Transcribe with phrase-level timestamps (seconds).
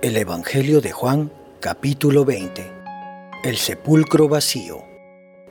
[0.00, 2.64] El Evangelio de Juan, capítulo 20.
[3.42, 4.84] El sepulcro vacío.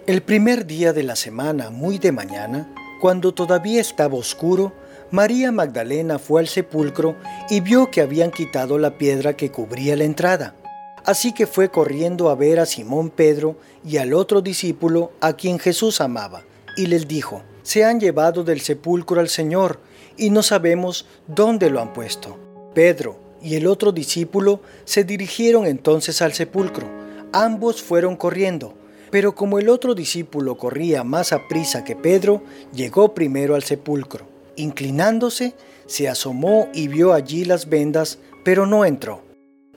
[0.05, 4.71] El primer día de la semana, muy de mañana, cuando todavía estaba oscuro,
[5.11, 7.17] María Magdalena fue al sepulcro
[7.49, 10.55] y vio que habían quitado la piedra que cubría la entrada.
[11.03, 15.59] Así que fue corriendo a ver a Simón Pedro y al otro discípulo a quien
[15.59, 16.43] Jesús amaba,
[16.77, 19.81] y les dijo, Se han llevado del sepulcro al Señor,
[20.15, 22.39] y no sabemos dónde lo han puesto.
[22.73, 26.85] Pedro, y el otro discípulo se dirigieron entonces al sepulcro.
[27.31, 28.73] Ambos fueron corriendo,
[29.09, 32.43] pero como el otro discípulo corría más a prisa que Pedro,
[32.73, 34.27] llegó primero al sepulcro.
[34.57, 35.53] Inclinándose,
[35.85, 39.21] se asomó y vio allí las vendas, pero no entró.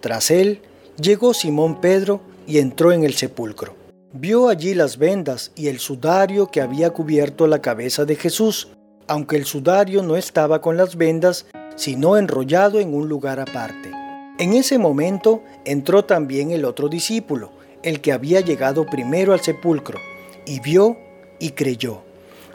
[0.00, 0.62] Tras él,
[1.00, 3.76] llegó Simón Pedro y entró en el sepulcro.
[4.12, 8.66] Vio allí las vendas y el sudario que había cubierto la cabeza de Jesús,
[9.06, 11.46] aunque el sudario no estaba con las vendas,
[11.80, 13.90] sino enrollado en un lugar aparte.
[14.38, 19.98] En ese momento entró también el otro discípulo, el que había llegado primero al sepulcro,
[20.44, 20.98] y vio
[21.38, 22.02] y creyó.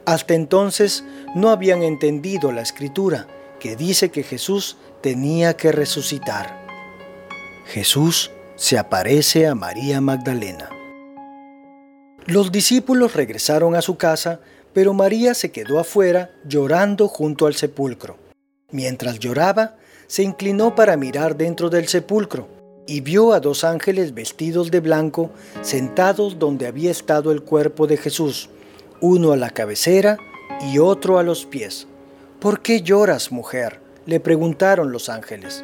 [0.05, 1.03] Hasta entonces
[1.33, 3.25] no habían entendido la escritura,
[3.59, 6.63] que dice que Jesús tenía que resucitar.
[7.65, 10.69] Jesús se aparece a María Magdalena.
[12.27, 14.39] Los discípulos regresaron a su casa,
[14.71, 18.23] pero María se quedó afuera llorando junto al sepulcro.
[18.75, 22.49] Mientras lloraba, se inclinó para mirar dentro del sepulcro
[22.85, 25.31] y vio a dos ángeles vestidos de blanco
[25.61, 28.49] sentados donde había estado el cuerpo de Jesús,
[28.99, 30.17] uno a la cabecera
[30.73, 31.87] y otro a los pies.
[32.41, 33.79] ¿Por qué lloras, mujer?
[34.05, 35.63] le preguntaron los ángeles.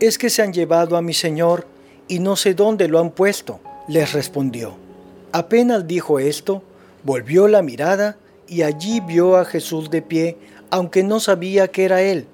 [0.00, 1.66] Es que se han llevado a mi Señor
[2.08, 4.74] y no sé dónde lo han puesto, les respondió.
[5.32, 6.62] Apenas dijo esto,
[7.02, 8.16] volvió la mirada
[8.52, 10.36] y allí vio a Jesús de pie
[10.70, 12.26] aunque no sabía que era él.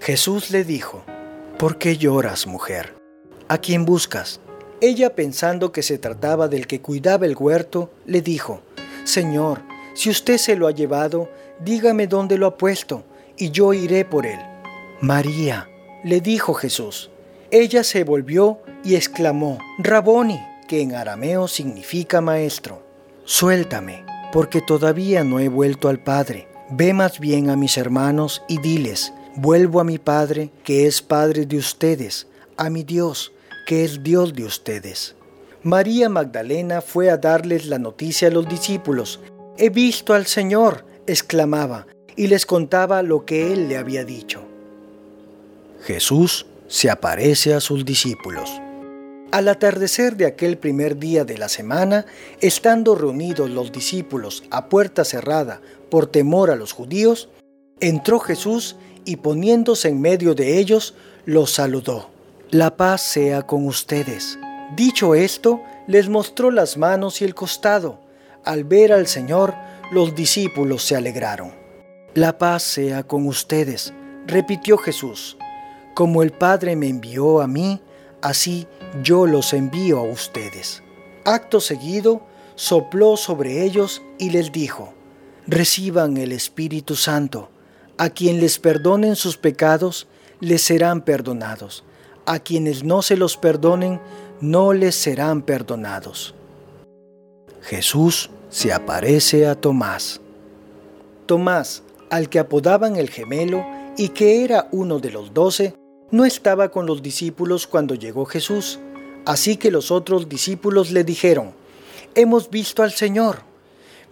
[0.00, 1.04] Jesús le dijo,
[1.58, 2.94] ¿Por qué lloras, mujer?
[3.48, 4.40] ¿A quién buscas?
[4.80, 8.62] Ella, pensando que se trataba del que cuidaba el huerto, le dijo,
[9.04, 9.62] Señor,
[9.94, 13.04] si usted se lo ha llevado, dígame dónde lo ha puesto,
[13.36, 14.40] y yo iré por él.
[15.00, 15.68] María,
[16.02, 17.10] le dijo Jesús.
[17.50, 22.82] Ella se volvió y exclamó, Raboni, que en arameo significa maestro.
[23.24, 24.03] Suéltame,
[24.34, 29.12] porque todavía no he vuelto al Padre Ve más bien a mis hermanos y diles,
[29.36, 33.32] vuelvo a mi Padre, que es Padre de ustedes, a mi Dios,
[33.66, 35.14] que es Dios de ustedes.
[35.62, 39.20] María Magdalena fue a darles la noticia a los discípulos.
[39.58, 44.42] He visto al Señor, exclamaba, y les contaba lo que él le había dicho.
[45.82, 48.50] Jesús se aparece a sus discípulos.
[49.34, 52.06] Al atardecer de aquel primer día de la semana,
[52.40, 57.30] estando reunidos los discípulos a puerta cerrada por temor a los judíos,
[57.80, 62.10] entró Jesús y poniéndose en medio de ellos, los saludó.
[62.50, 64.38] La paz sea con ustedes.
[64.76, 67.98] Dicho esto, les mostró las manos y el costado.
[68.44, 69.52] Al ver al Señor,
[69.90, 71.50] los discípulos se alegraron.
[72.14, 73.92] La paz sea con ustedes,
[74.28, 75.36] repitió Jesús.
[75.92, 77.80] Como el Padre me envió a mí,
[78.24, 78.66] así
[79.02, 80.82] yo los envío a ustedes.
[81.24, 82.22] Acto seguido,
[82.56, 84.94] sopló sobre ellos y les dijo,
[85.46, 87.50] reciban el Espíritu Santo.
[87.98, 90.08] A quien les perdonen sus pecados,
[90.40, 91.84] les serán perdonados.
[92.24, 94.00] A quienes no se los perdonen,
[94.40, 96.34] no les serán perdonados.
[97.60, 100.22] Jesús se aparece a Tomás.
[101.26, 103.64] Tomás, al que apodaban el gemelo
[103.98, 105.74] y que era uno de los doce,
[106.14, 108.78] no estaba con los discípulos cuando llegó Jesús.
[109.26, 111.50] Así que los otros discípulos le dijeron,
[112.14, 113.38] Hemos visto al Señor.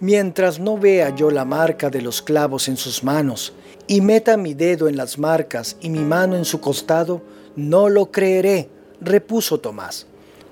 [0.00, 3.52] Mientras no vea yo la marca de los clavos en sus manos,
[3.86, 7.22] y meta mi dedo en las marcas y mi mano en su costado,
[7.54, 8.68] no lo creeré,
[9.00, 10.08] repuso Tomás.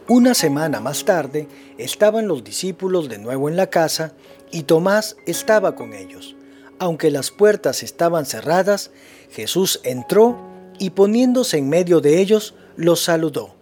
[0.07, 4.13] Una semana más tarde estaban los discípulos de nuevo en la casa
[4.53, 6.37] y Tomás estaba con ellos.
[6.79, 8.93] Aunque las puertas estaban cerradas,
[9.33, 10.50] Jesús entró
[10.81, 13.55] y poniéndose en medio de ellos, los saludó.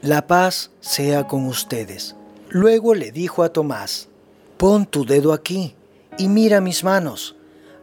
[0.00, 2.16] La paz sea con ustedes.
[2.50, 4.08] Luego le dijo a Tomás,
[4.58, 5.74] pon tu dedo aquí
[6.18, 7.36] y mira mis manos.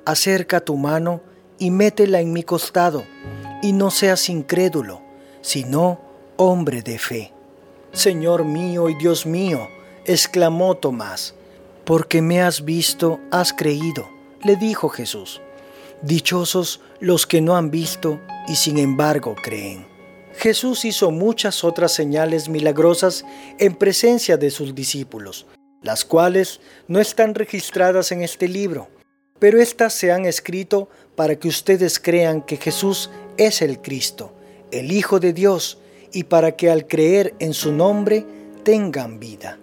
[0.06, 1.22] Acerca tu mano
[1.58, 3.04] y métela en mi costado,
[3.62, 5.02] y no seas incrédulo,
[5.42, 6.02] sino
[6.38, 7.32] hombre de fe.
[7.94, 9.68] Señor mío y Dios mío,
[10.06, 11.36] exclamó Tomás,
[11.86, 14.10] porque me has visto, has creído,
[14.44, 15.42] le dijo Jesús.
[16.02, 19.86] Dichosos los que no han visto y sin embargo creen.
[20.36, 23.26] Jesús hizo muchas otras señales milagrosas
[23.60, 25.46] en presencia de sus discípulos,
[25.82, 28.88] las cuales no están registradas en este libro,
[29.40, 34.34] pero éstas se han escrito para que ustedes crean que Jesús es el Cristo,
[34.72, 35.80] el Hijo de Dios,
[36.14, 38.26] y para que al creer en su nombre
[38.64, 39.58] tengan vida.